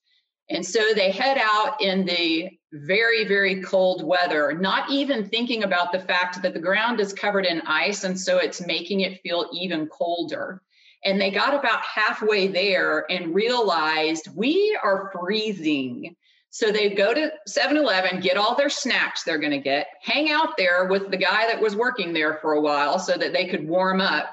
[0.50, 5.92] And so they head out in the very, very cold weather, not even thinking about
[5.92, 8.04] the fact that the ground is covered in ice.
[8.04, 10.62] And so it's making it feel even colder.
[11.06, 16.16] And they got about halfway there and realized we are freezing.
[16.52, 20.32] So they go to 7 Eleven, get all their snacks they're going to get, hang
[20.32, 23.48] out there with the guy that was working there for a while so that they
[23.48, 24.32] could warm up,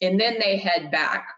[0.00, 1.28] and then they head back.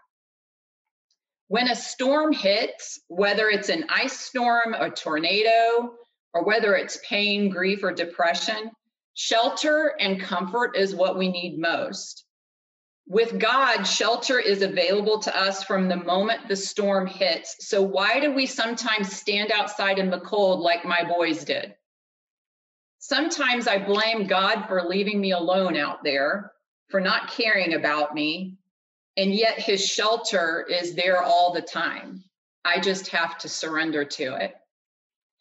[1.47, 5.95] When a storm hits, whether it's an ice storm, a tornado,
[6.33, 8.71] or whether it's pain, grief, or depression,
[9.15, 12.25] shelter and comfort is what we need most.
[13.11, 17.67] With God, shelter is available to us from the moment the storm hits.
[17.67, 21.75] So, why do we sometimes stand outside in the cold like my boys did?
[22.99, 26.53] Sometimes I blame God for leaving me alone out there,
[26.87, 28.55] for not caring about me,
[29.17, 32.23] and yet his shelter is there all the time.
[32.63, 34.55] I just have to surrender to it.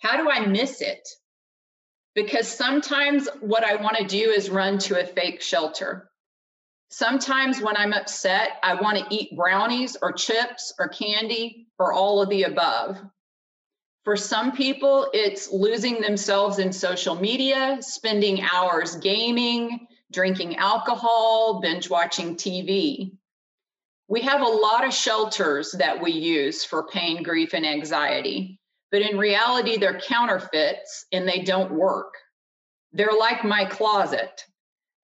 [0.01, 1.09] How do I miss it?
[2.17, 6.10] Because sometimes what I want to do is run to a fake shelter.
[6.93, 12.21] Sometimes when I'm upset, I want to eat brownies or chips or candy or all
[12.21, 13.01] of the above.
[14.05, 21.89] For some people, it's losing themselves in social media, spending hours gaming, drinking alcohol, binge
[21.89, 23.13] watching TV.
[24.09, 28.59] We have a lot of shelters that we use for pain, grief, and anxiety,
[28.91, 32.15] but in reality, they're counterfeits and they don't work.
[32.93, 34.45] They're like my closet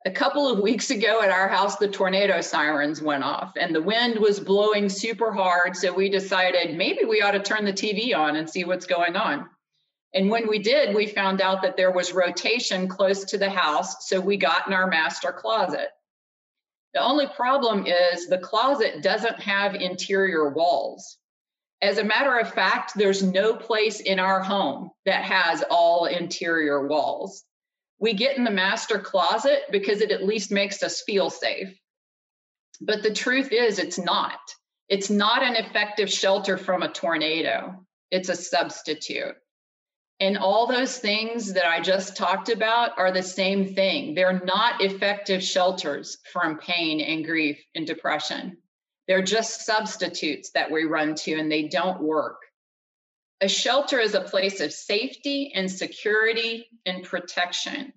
[0.06, 3.82] a couple of weeks ago at our house, the tornado sirens went off and the
[3.82, 5.76] wind was blowing super hard.
[5.76, 9.16] So we decided maybe we ought to turn the TV on and see what's going
[9.16, 9.48] on.
[10.14, 14.08] And when we did, we found out that there was rotation close to the house.
[14.08, 15.88] So we got in our master closet.
[16.94, 21.18] The only problem is the closet doesn't have interior walls.
[21.82, 26.86] As a matter of fact, there's no place in our home that has all interior
[26.86, 27.42] walls
[27.98, 31.78] we get in the master closet because it at least makes us feel safe.
[32.80, 34.38] But the truth is, it's not.
[34.88, 39.34] It's not an effective shelter from a tornado, it's a substitute.
[40.18, 44.14] And all those things that I just talked about are the same thing.
[44.14, 48.56] They're not effective shelters from pain and grief and depression.
[49.08, 52.38] They're just substitutes that we run to and they don't work.
[53.42, 57.92] A shelter is a place of safety and security and protection.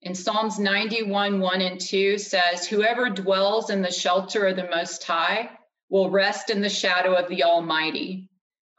[0.00, 5.04] In Psalms 91, 1 and 2 says, Whoever dwells in the shelter of the Most
[5.04, 5.50] High
[5.90, 8.30] will rest in the shadow of the Almighty.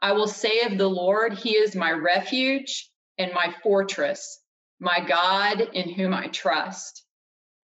[0.02, 4.40] I will say of the Lord, He is my refuge and my fortress,
[4.80, 7.04] my God in whom I trust.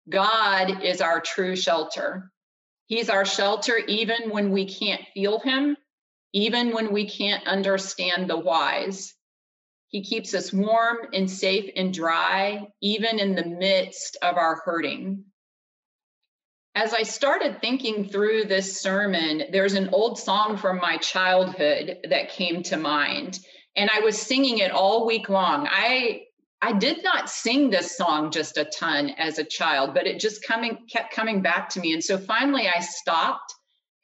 [0.08, 2.32] God is our true shelter.
[2.86, 5.76] He's our shelter even when we can't feel Him
[6.36, 9.14] even when we can't understand the whys.
[9.88, 15.24] He keeps us warm and safe and dry, even in the midst of our hurting.
[16.76, 22.32] As I started thinking through this sermon, there's an old song from my childhood that
[22.32, 23.40] came to mind,
[23.78, 25.70] and I was singing it all week long.
[25.72, 26.24] I
[26.62, 30.44] I did not sing this song just a ton as a child, but it just
[30.44, 31.94] coming kept coming back to me.
[31.94, 33.56] And so finally I stopped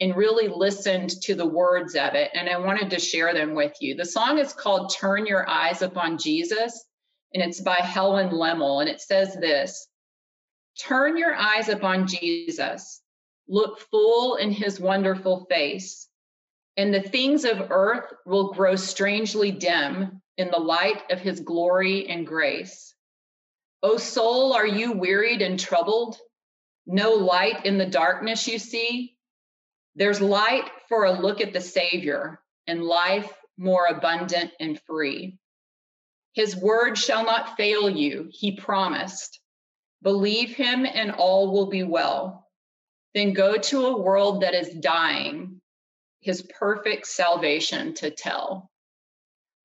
[0.02, 3.74] and really listened to the words of it and I wanted to share them with
[3.80, 3.96] you.
[3.96, 6.84] The song is called Turn Your Eyes Upon Jesus
[7.34, 9.88] and it's by Helen Lemmel and it says this.
[10.80, 13.02] Turn your eyes upon Jesus.
[13.48, 16.10] Look full in his wonderful face
[16.78, 22.08] and the things of earth will grow strangely dim in the light of his glory
[22.08, 22.96] and grace.
[23.84, 26.18] O soul, are you wearied and troubled?
[26.88, 29.16] No light in the darkness you see?
[29.95, 35.38] There's light for a look at the Savior and life more abundant and free.
[36.34, 39.39] His word shall not fail you, he promised.
[40.01, 42.47] Believe him and all will be well.
[43.13, 45.62] Then go to a world that is dying,
[46.21, 48.71] his perfect salvation to tell.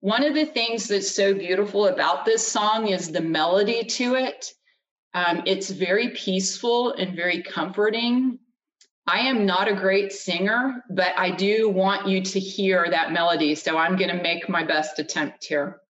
[0.01, 4.53] One of the things that's so beautiful about this song is the melody to it.
[5.15, 8.39] Um, it's very peaceful and very comforting.
[9.09, 13.55] I am not a great singer, but I do want you to hear that melody.
[13.55, 15.81] So I'm going to make my best attempt here.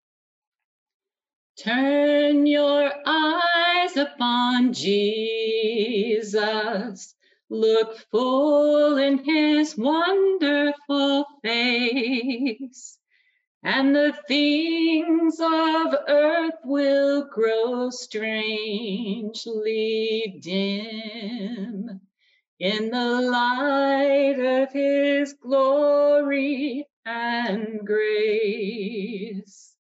[1.59, 6.35] Turn your eyes upon Jesus.
[7.49, 12.99] Look full in his wonderful face
[13.63, 19.35] and the things of earth will grow strangely
[20.41, 22.01] dim
[22.59, 29.75] in the light of his glory and grace.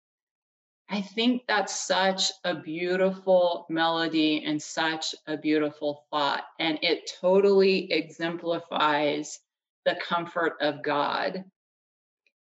[0.89, 7.91] I think that's such a beautiful melody and such a beautiful thought, and it totally
[7.93, 9.41] exemplifies
[9.85, 11.45] the comfort of God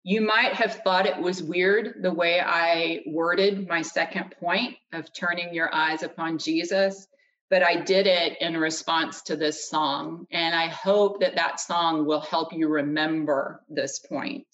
[0.09, 5.13] you might have thought it was weird the way I worded my second point of
[5.13, 7.09] turning your eyes upon Jesus,
[7.49, 10.27] but I did it in response to this song.
[10.31, 14.47] And I hope that that song will help you remember this point.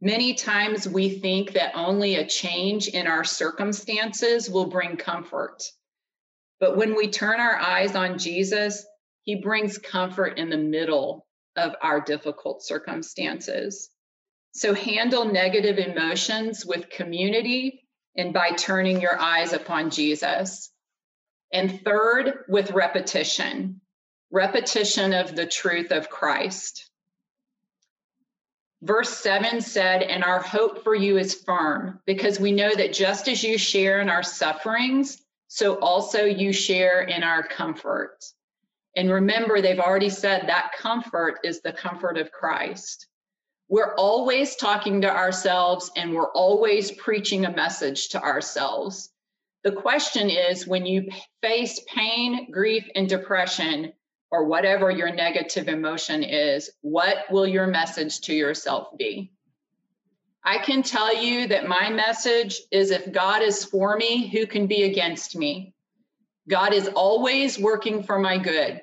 [0.00, 5.62] Many times we think that only a change in our circumstances will bring comfort.
[6.58, 8.86] But when we turn our eyes on Jesus,
[9.22, 13.90] he brings comfort in the middle of our difficult circumstances.
[14.52, 17.86] So handle negative emotions with community
[18.16, 20.70] and by turning your eyes upon Jesus.
[21.52, 23.80] And third, with repetition,
[24.30, 26.90] repetition of the truth of Christ.
[28.82, 33.28] Verse 7 said, And our hope for you is firm, because we know that just
[33.28, 38.24] as you share in our sufferings, so also you share in our comfort.
[38.96, 43.06] And remember, they've already said that comfort is the comfort of Christ.
[43.68, 49.10] We're always talking to ourselves and we're always preaching a message to ourselves.
[49.62, 51.10] The question is when you
[51.42, 53.92] face pain, grief, and depression,
[54.30, 59.32] or whatever your negative emotion is, what will your message to yourself be?
[60.42, 64.66] I can tell you that my message is if God is for me, who can
[64.66, 65.74] be against me?
[66.48, 68.80] God is always working for my good.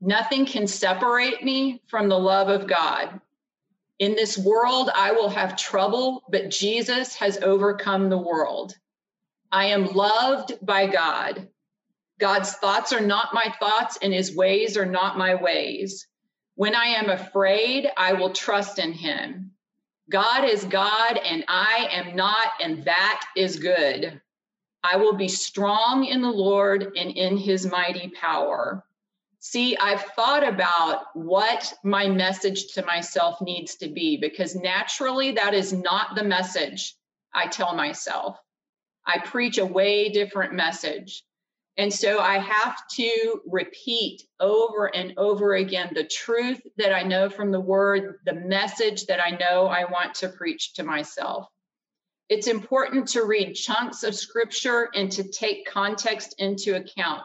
[0.00, 3.20] Nothing can separate me from the love of God.
[3.98, 8.76] In this world, I will have trouble, but Jesus has overcome the world.
[9.50, 11.48] I am loved by God.
[12.18, 16.06] God's thoughts are not my thoughts, and his ways are not my ways.
[16.56, 19.52] When I am afraid, I will trust in him.
[20.10, 24.20] God is God, and I am not, and that is good.
[24.82, 28.84] I will be strong in the Lord and in his mighty power.
[29.40, 35.54] See, I've thought about what my message to myself needs to be because naturally that
[35.54, 36.96] is not the message
[37.32, 38.38] I tell myself.
[39.08, 41.24] I preach a way different message.
[41.76, 47.28] And so I have to repeat over and over again the truth that I know
[47.28, 51.48] from the word, the message that I know I want to preach to myself.
[52.28, 57.22] It's important to read chunks of scripture and to take context into account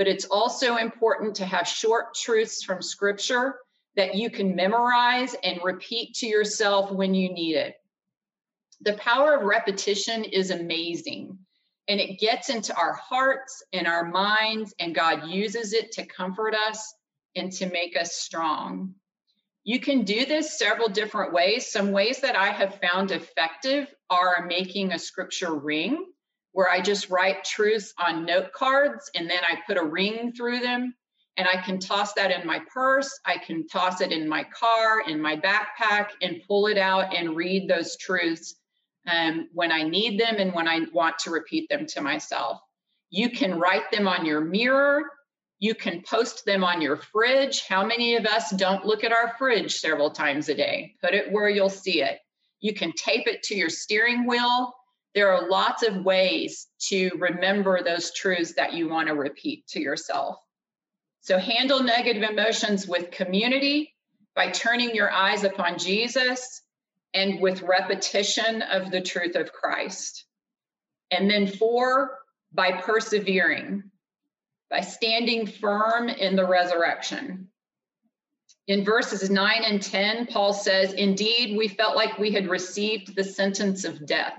[0.00, 3.56] but it's also important to have short truths from scripture
[3.96, 7.74] that you can memorize and repeat to yourself when you need it.
[8.82, 11.38] The power of repetition is amazing
[11.90, 16.54] and it gets into our hearts and our minds, and God uses it to comfort
[16.54, 16.94] us
[17.34, 18.94] and to make us strong.
[19.64, 21.70] You can do this several different ways.
[21.70, 26.06] Some ways that I have found effective are making a scripture ring,
[26.52, 30.60] where I just write truths on note cards and then I put a ring through
[30.60, 30.94] them.
[31.36, 33.18] And I can toss that in my purse.
[33.24, 37.34] I can toss it in my car, in my backpack, and pull it out and
[37.34, 38.59] read those truths
[39.10, 42.60] um, when I need them and when I want to repeat them to myself.
[43.10, 45.02] You can write them on your mirror.
[45.58, 47.66] You can post them on your fridge.
[47.66, 50.94] How many of us don't look at our fridge several times a day?
[51.02, 52.18] Put it where you'll see it.
[52.60, 54.72] You can tape it to your steering wheel.
[55.14, 59.80] There are lots of ways to remember those truths that you want to repeat to
[59.80, 60.36] yourself.
[61.20, 63.92] So handle negative emotions with community
[64.34, 66.62] by turning your eyes upon Jesus
[67.14, 70.24] and with repetition of the truth of Christ.
[71.10, 72.18] And then four,
[72.52, 73.84] by persevering,
[74.70, 77.48] by standing firm in the resurrection.
[78.68, 83.24] In verses 9 and 10, Paul says, Indeed, we felt like we had received the
[83.24, 84.38] sentence of death.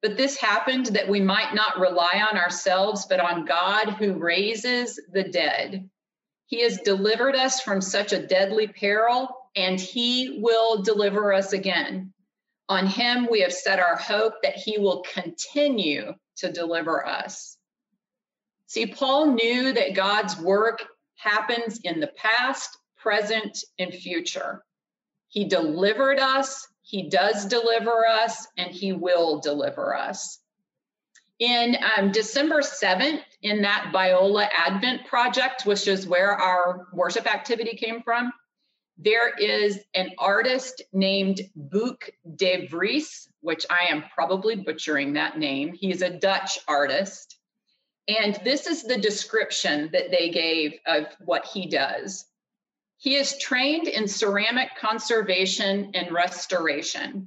[0.00, 4.98] But this happened that we might not rely on ourselves, but on God who raises
[5.12, 5.88] the dead.
[6.46, 12.12] He has delivered us from such a deadly peril, and he will deliver us again.
[12.68, 17.56] On him we have set our hope that he will continue to deliver us.
[18.66, 20.82] See, Paul knew that God's work
[21.16, 24.64] happens in the past, present, and future.
[25.28, 30.38] He delivered us, he does deliver us, and he will deliver us.
[31.38, 37.76] In um, December 7th, in that Biola Advent project, which is where our worship activity
[37.76, 38.32] came from,
[38.98, 45.72] there is an artist named Bouke de Vries, which I am probably butchering that name.
[45.72, 47.38] He is a Dutch artist.
[48.08, 52.26] And this is the description that they gave of what he does.
[52.98, 57.26] He is trained in ceramic conservation and restoration.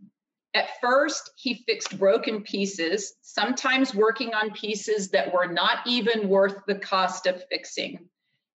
[0.53, 6.55] At first, he fixed broken pieces, sometimes working on pieces that were not even worth
[6.65, 8.07] the cost of fixing,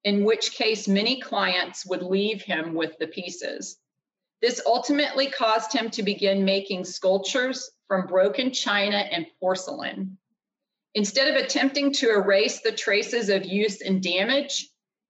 [0.04, 3.78] in which case many clients would leave him with the pieces.
[4.40, 10.16] This ultimately caused him to begin making sculptures from broken china and porcelain.
[10.94, 14.68] Instead of attempting to erase the traces of use and damage,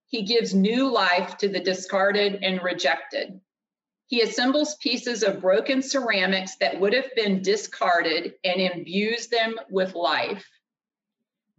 [0.09, 3.41] he gives new life to the discarded and rejected.
[4.09, 9.95] He assembles pieces of broken ceramics that would have been discarded and imbues them with
[9.95, 10.45] life.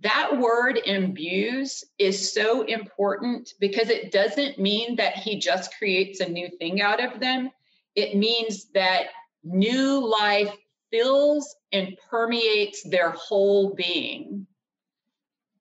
[0.01, 6.29] That word imbues is so important because it doesn't mean that he just creates a
[6.29, 7.51] new thing out of them.
[7.95, 9.07] It means that
[9.43, 10.55] new life
[10.91, 14.47] fills and permeates their whole being.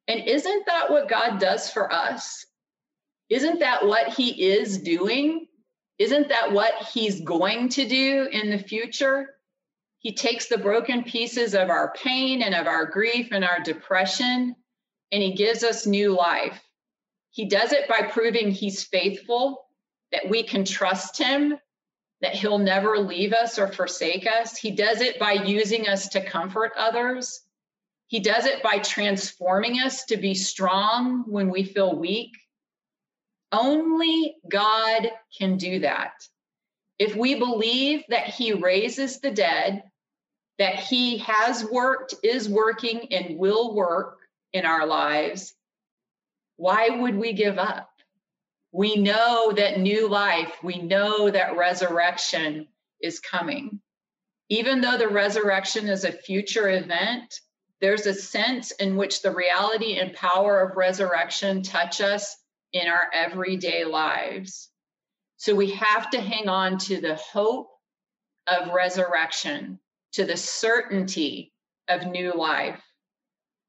[0.09, 2.45] And isn't that what God does for us?
[3.29, 5.47] Isn't that what He is doing?
[5.99, 9.29] Isn't that what He's going to do in the future?
[10.01, 14.57] He takes the broken pieces of our pain and of our grief and our depression,
[15.13, 16.61] and He gives us new life.
[17.31, 19.67] He does it by proving He's faithful,
[20.13, 21.59] that we can trust Him,
[22.21, 24.59] that he'll never leave us or forsake us.
[24.59, 27.43] He does it by using us to comfort others.
[28.09, 32.33] He does it by transforming us to be strong when we feel weak.
[33.53, 36.13] Only God can do that.
[36.99, 39.83] If we believe that He raises the dead,
[40.61, 44.19] that He has worked, is working, and will work
[44.53, 45.55] in our lives,
[46.57, 47.91] why would we give up?
[48.71, 52.69] We know that new life, we know that resurrection
[53.01, 53.81] is coming.
[54.51, 57.41] Even though the resurrection is a future event,
[57.81, 62.37] there's a sense in which the reality and power of resurrection touch us
[62.75, 64.69] in our everyday lives.
[65.39, 67.71] So we have to hang on to the hope
[68.47, 69.79] of resurrection,
[70.13, 71.53] to the certainty
[71.89, 72.83] of new life.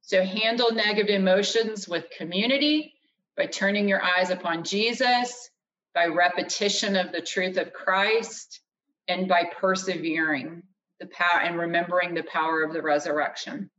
[0.02, 2.94] So handle negative emotions with community
[3.38, 5.50] by turning your eyes upon Jesus,
[5.94, 8.62] by repetition of the truth of Christ,
[9.08, 10.64] and by persevering
[11.00, 13.70] the power and remembering the power of the resurrection.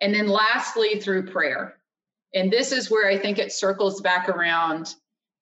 [0.00, 1.76] And then lastly, through prayer.
[2.34, 4.94] And this is where I think it circles back around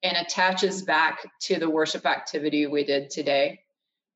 [0.03, 3.59] and attaches back to the worship activity we did today.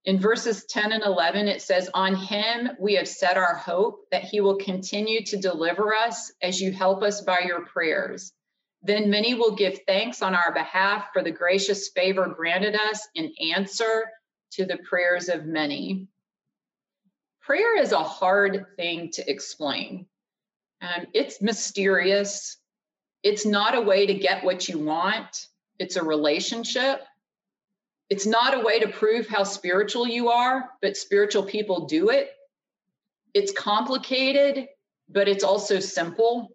[0.06, 4.24] In verses 10 and 11, it says, On him we have set our hope that
[4.24, 8.32] he will continue to deliver us as you help us by your prayers.
[8.82, 13.34] Then many will give thanks on our behalf for the gracious favor granted us in
[13.54, 14.10] answer
[14.52, 16.08] to the prayers of many.
[17.41, 20.06] Prayer is a hard thing to explain.
[20.82, 22.58] Um, it's mysterious.
[23.22, 25.47] It's not a way to get what you want,
[25.78, 27.02] it's a relationship.
[28.10, 32.32] It's not a way to prove how spiritual you are, but spiritual people do it.
[33.34, 34.68] It's complicated,
[35.07, 36.49] but it's also simple.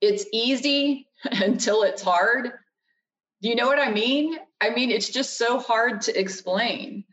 [0.00, 2.52] It's easy until it's hard.
[3.40, 4.38] Do you know what I mean?
[4.60, 7.04] I mean, it's just so hard to explain.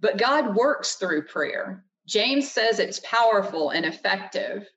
[0.00, 1.84] But God works through prayer.
[2.06, 4.68] James says it's powerful and effective.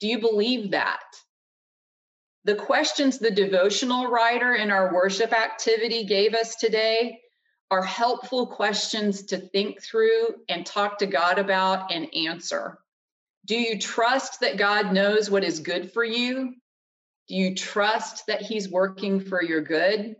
[0.00, 1.02] Do you believe that?
[2.44, 7.20] The questions the devotional writer in our worship activity gave us today
[7.70, 12.78] are helpful questions to think through and talk to God about and answer.
[13.46, 16.54] Do you trust that God knows what is good for you?
[17.28, 20.16] Do you trust that He's working for your good?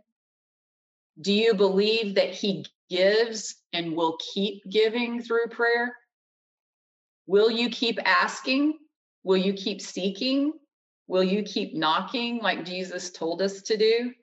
[1.21, 5.95] Do you believe that He gives and will keep giving through prayer?
[7.27, 8.77] Will you keep asking?
[9.23, 10.53] Will you keep seeking?
[11.07, 14.13] Will you keep knocking like Jesus told us to do?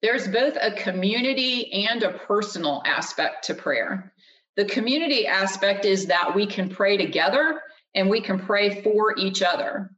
[0.00, 4.12] There's both a community and a personal aspect to prayer.
[4.56, 7.60] The community aspect is that we can pray together
[7.94, 9.90] and we can pray for each other.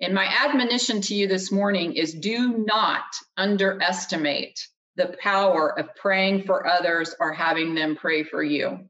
[0.00, 3.04] And my admonition to you this morning is do not
[3.36, 8.88] underestimate the power of praying for others or having them pray for you.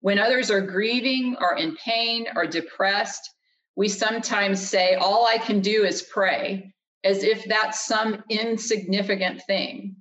[0.00, 3.30] When others are grieving or in pain or depressed,
[3.76, 6.72] we sometimes say, All I can do is pray,
[7.04, 9.96] as if that's some insignificant thing.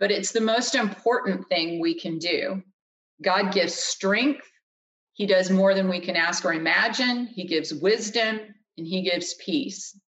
[0.00, 2.62] But it's the most important thing we can do.
[3.22, 4.46] God gives strength,
[5.12, 8.40] He does more than we can ask or imagine, He gives wisdom,
[8.76, 9.98] and He gives peace.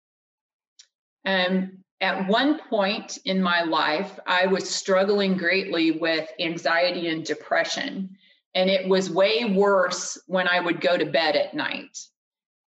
[1.24, 8.16] Um, at one point in my life, I was struggling greatly with anxiety and depression.
[8.54, 11.96] And it was way worse when I would go to bed at night.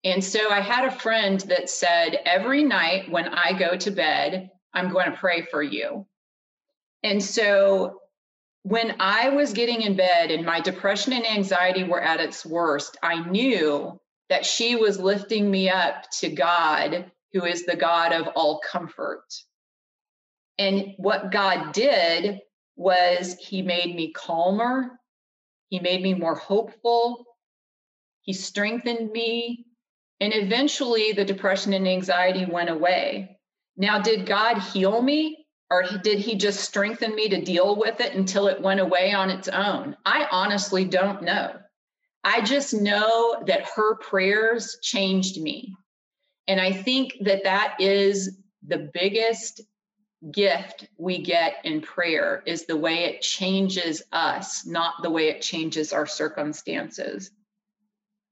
[0.08, 4.50] And so I had a friend that said, Every night when I go to bed,
[4.74, 6.06] I'm going to pray for you.
[7.04, 8.00] And so
[8.64, 12.96] when I was getting in bed and my depression and anxiety were at its worst,
[13.04, 14.00] I knew
[14.30, 19.26] that she was lifting me up to God, who is the God of all comfort.
[20.58, 22.40] And what God did
[22.78, 25.02] was he made me calmer,
[25.68, 27.26] he made me more hopeful,
[28.22, 29.67] he strengthened me,
[30.20, 33.38] and eventually the depression and anxiety went away.
[33.76, 35.46] Now, did God heal me?
[35.70, 39.30] Or did he just strengthen me to deal with it until it went away on
[39.30, 39.98] its own?
[40.06, 41.56] I honestly don't know.
[42.24, 45.76] I just know that her prayers changed me.
[46.48, 49.62] And I think that that is the biggest
[50.32, 55.42] gift we get in prayer is the way it changes us, not the way it
[55.42, 57.30] changes our circumstances.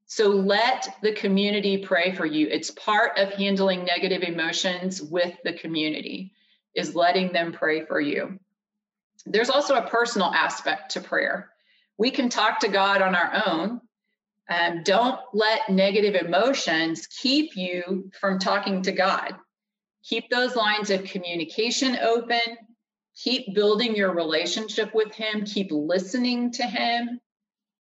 [0.08, 2.48] So let the community pray for you.
[2.48, 6.32] It's part of handling negative emotions with the community
[6.76, 8.40] is letting them pray for you.
[9.26, 11.50] There's also a personal aspect to prayer.
[11.98, 13.82] We can talk to God on our own.
[14.48, 19.34] Um, don't let negative emotions keep you from talking to God.
[20.04, 22.40] Keep those lines of communication open.
[23.16, 25.46] Keep building your relationship with Him.
[25.46, 27.20] Keep listening to Him.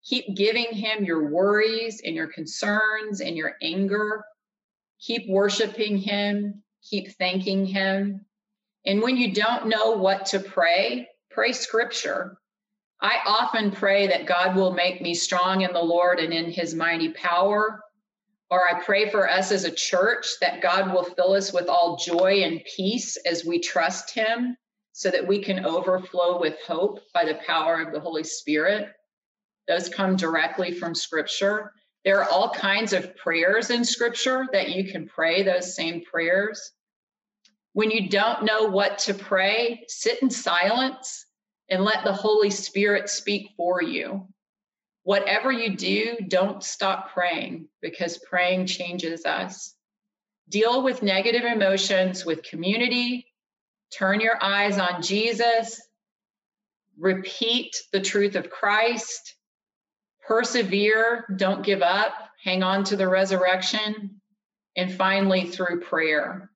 [0.05, 4.23] Keep giving Him your worries and your concerns and your anger.
[4.99, 6.63] Keep worshiping Him.
[6.83, 8.25] Keep thanking Him.
[8.85, 12.37] And when you don't know what to pray, pray scripture.
[13.01, 16.73] I often pray that God will make me strong in the Lord and in his
[16.73, 17.81] mighty power.
[18.49, 21.97] Or I pray for us as a church that God will fill us with all
[21.97, 24.55] joy and peace as we trust him
[24.93, 28.89] so that we can overflow with hope by the power of the Holy Spirit.
[29.67, 31.71] Those come directly from scripture.
[32.03, 36.71] There are all kinds of prayers in scripture that you can pray those same prayers.
[37.73, 41.25] When you don't know what to pray, sit in silence
[41.69, 44.27] and let the Holy Spirit speak for you.
[45.03, 49.75] Whatever you do, don't stop praying because praying changes us.
[50.49, 53.27] Deal with negative emotions with community.
[53.91, 55.81] Turn your eyes on Jesus.
[56.97, 59.35] Repeat the truth of Christ.
[60.27, 61.25] Persevere.
[61.35, 62.13] Don't give up.
[62.43, 64.21] Hang on to the resurrection.
[64.75, 66.51] And finally, through prayer.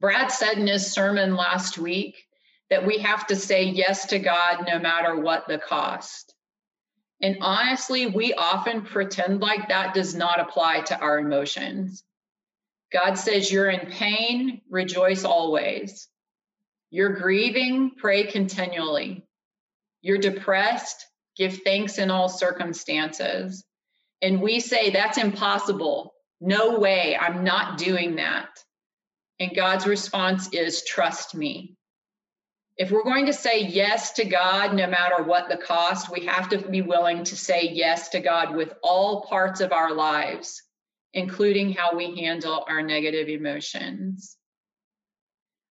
[0.00, 2.16] Brad said in his sermon last week
[2.70, 6.34] that we have to say yes to God no matter what the cost.
[7.22, 12.04] And honestly, we often pretend like that does not apply to our emotions.
[12.92, 16.08] God says, You're in pain, rejoice always.
[16.90, 19.26] You're grieving, pray continually.
[20.02, 21.06] You're depressed,
[21.36, 23.64] give thanks in all circumstances.
[24.22, 26.14] And we say, That's impossible.
[26.40, 28.48] No way, I'm not doing that.
[29.38, 31.76] And God's response is, trust me.
[32.76, 36.50] If we're going to say yes to God, no matter what the cost, we have
[36.50, 40.62] to be willing to say yes to God with all parts of our lives,
[41.14, 44.36] including how we handle our negative emotions.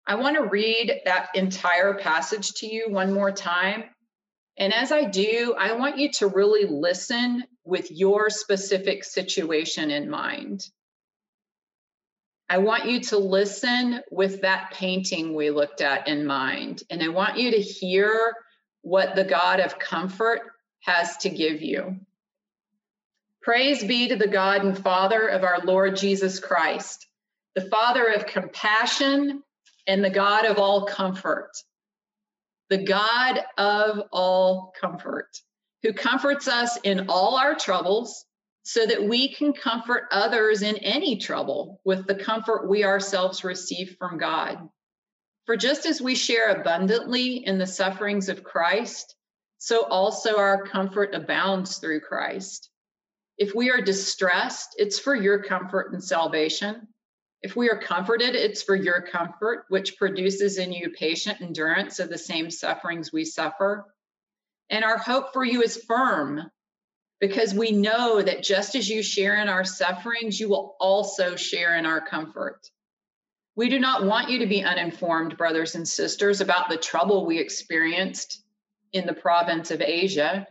[0.04, 3.84] I want to read that entire passage to you one more time.
[4.58, 10.08] And as I do, I want you to really listen with your specific situation in
[10.08, 10.66] mind.
[12.48, 16.82] I want you to listen with that painting we looked at in mind.
[16.90, 18.34] And I want you to hear
[18.82, 20.40] what the God of comfort
[20.84, 21.96] has to give you.
[23.42, 27.06] Praise be to the God and Father of our Lord Jesus Christ,
[27.54, 29.42] the Father of compassion
[29.86, 31.50] and the God of all comfort,
[32.68, 35.28] the God of all comfort,
[35.82, 38.24] who comforts us in all our troubles
[38.64, 43.96] so that we can comfort others in any trouble with the comfort we ourselves receive
[43.96, 44.68] from God.
[45.44, 49.14] For just as we share abundantly in the sufferings of Christ,
[49.58, 52.68] so also our comfort abounds through Christ.
[53.38, 56.88] If we are distressed, it's for your comfort and salvation.
[57.46, 62.08] If we are comforted, it's for your comfort, which produces in you patient endurance of
[62.08, 63.84] the same sufferings we suffer.
[64.68, 66.50] And our hope for you is firm
[67.20, 71.76] because we know that just as you share in our sufferings, you will also share
[71.76, 72.68] in our comfort.
[73.54, 77.38] We do not want you to be uninformed, brothers and sisters, about the trouble we
[77.38, 78.42] experienced
[78.92, 80.48] in the province of Asia.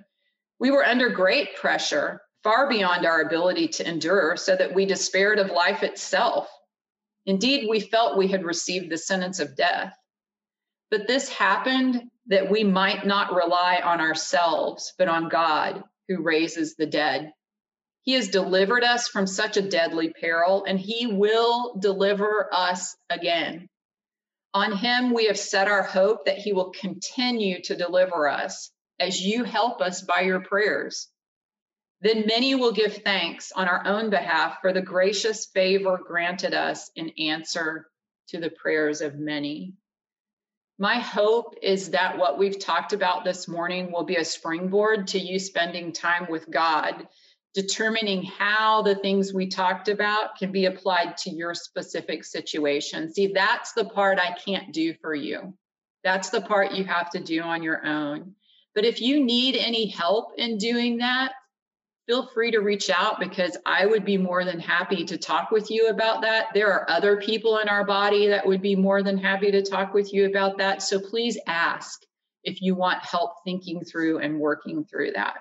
[0.59, 5.39] We were under great pressure, far beyond our ability to endure, so that we despaired
[5.39, 6.47] of life itself.
[7.25, 9.93] Indeed, we felt we had received the sentence of death.
[10.91, 16.75] But this happened that we might not rely on ourselves, but on God who raises
[16.75, 17.31] the dead.
[18.03, 23.67] He has delivered us from such a deadly peril, and he will deliver us again.
[24.53, 29.19] On him we have set our hope that he will continue to deliver us as
[29.19, 31.09] you help us by your prayers.
[32.05, 36.91] Then many will give thanks on our own behalf for the gracious favor granted us
[36.95, 37.87] in answer
[38.27, 39.73] to the prayers of many.
[40.77, 45.19] My hope is that what we've talked about this morning will be a springboard to
[45.19, 47.07] you spending time with God,
[47.55, 53.11] determining how the things we talked about can be applied to your specific situation.
[53.11, 55.57] See, that's the part I can't do for you.
[56.03, 58.35] That's the part you have to do on your own.
[58.75, 61.31] But if you need any help in doing that,
[62.07, 65.71] feel free to reach out because I would be more than happy to talk with
[65.71, 66.47] you about that.
[66.53, 69.93] There are other people in our body that would be more than happy to talk
[69.93, 70.83] with you about that.
[70.83, 72.01] So please ask
[72.43, 75.37] if you want help thinking through and working through that.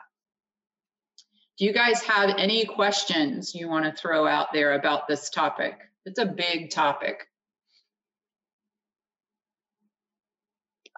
[1.58, 5.78] Do you guys have any questions you want to throw out there about this topic?
[6.06, 7.28] It's a big topic.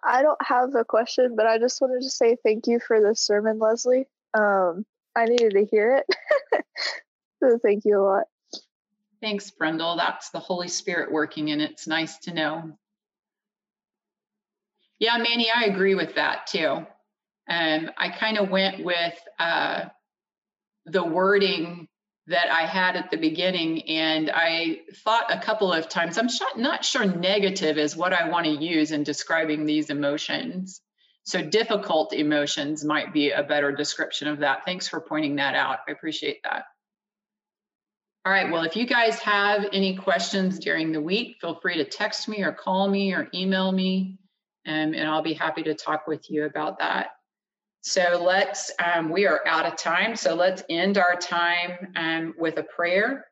[0.03, 3.21] I don't have a question, but I just wanted to say thank you for this
[3.21, 4.07] sermon, Leslie.
[4.33, 4.87] Um,
[5.17, 6.17] I needed to hear it.
[7.43, 8.25] so thank you a lot.
[9.23, 9.97] Thanks, Brendel.
[9.97, 12.79] That's the Holy Spirit working, and it's nice to know.
[14.99, 16.87] Yeah, Manny, I agree with that too.
[17.49, 19.85] Um, I kind of went with uh,
[20.87, 21.89] the wording
[22.29, 26.85] that I had at the beginning, and I thought a couple of times, I'm not
[26.85, 30.81] sure negative is what I want to use in describing these emotions.
[31.27, 34.65] So difficult emotions might be a better description of that.
[34.65, 35.81] Thanks for pointing that out.
[35.89, 36.67] I appreciate that.
[38.25, 41.85] All right, well, if you guys have any questions during the week, feel free to
[41.85, 44.19] text me or call me or email me,
[44.67, 47.09] um, and I'll be happy to talk with you about that.
[47.83, 52.59] So let's, um, we are out of time, so let's end our time um, with
[52.59, 53.27] a prayer.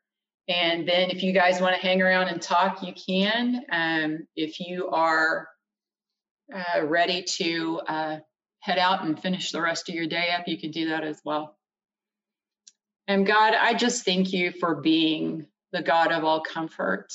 [0.46, 3.64] And then if you guys want to hang around and talk, you can.
[3.72, 5.48] Um, if you are
[6.52, 8.16] uh, ready to uh,
[8.60, 11.20] head out and finish the rest of your day up, you can do that as
[11.24, 11.56] well.
[13.06, 17.12] And God, I just thank you for being the God of all comfort.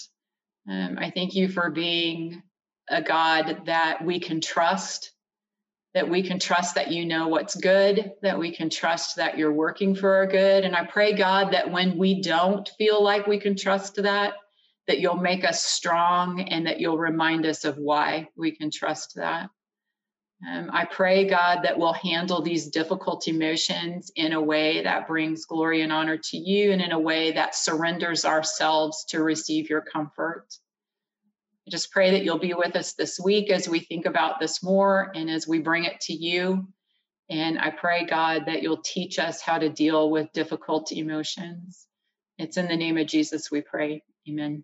[0.70, 2.44] Um, I thank you for being
[2.90, 5.12] a God that we can trust,
[5.96, 9.54] that we can trust that you know what's good, that we can trust that you're
[9.54, 10.64] working for our good.
[10.64, 14.34] And I pray, God, that when we don't feel like we can trust that,
[14.90, 19.14] that you'll make us strong and that you'll remind us of why we can trust
[19.16, 19.52] that.
[20.48, 25.46] Um, I pray, God, that we'll handle these difficult emotions in a way that brings
[25.46, 29.82] glory and honor to you and in a way that surrenders ourselves to receive your
[29.82, 30.48] comfort.
[31.68, 34.64] I just pray that you'll be with us this week as we think about this
[34.64, 36.68] more and as we bring it to you.
[37.30, 41.86] And I pray, God, that you'll teach us how to deal with difficult emotions.
[42.40, 44.02] It's in the name of Jesus we pray.
[44.28, 44.64] Amen.